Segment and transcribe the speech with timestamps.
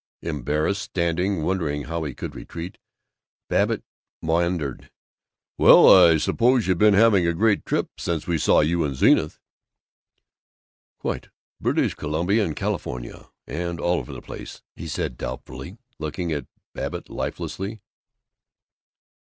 [0.23, 2.79] Embarrassed, standing, wondering how he could retreat,
[3.49, 3.83] Babbitt
[4.19, 4.89] maundered,
[5.59, 9.39] "Well, I suppose you been having a great trip since we saw you in Zenith."
[10.97, 11.29] "Quite.
[11.59, 17.07] British Columbia and California and all over the place," he said doubtfully, looking at Babbitt
[17.07, 17.79] lifelessly.